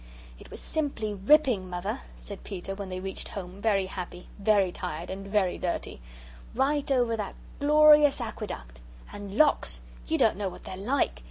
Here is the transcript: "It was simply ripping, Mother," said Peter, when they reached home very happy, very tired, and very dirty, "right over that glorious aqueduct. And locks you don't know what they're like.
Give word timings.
"It 0.39 0.49
was 0.49 0.59
simply 0.59 1.13
ripping, 1.13 1.69
Mother," 1.69 1.99
said 2.17 2.43
Peter, 2.43 2.73
when 2.73 2.89
they 2.89 2.99
reached 2.99 3.27
home 3.27 3.61
very 3.61 3.85
happy, 3.85 4.27
very 4.39 4.71
tired, 4.71 5.11
and 5.11 5.27
very 5.27 5.59
dirty, 5.59 6.01
"right 6.55 6.89
over 6.91 7.15
that 7.15 7.35
glorious 7.59 8.19
aqueduct. 8.19 8.81
And 9.13 9.37
locks 9.37 9.81
you 10.07 10.17
don't 10.17 10.37
know 10.37 10.49
what 10.49 10.63
they're 10.63 10.75
like. 10.75 11.19